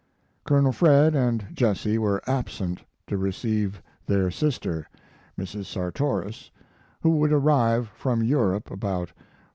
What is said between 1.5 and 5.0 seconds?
Jesse were absent to receive their sister,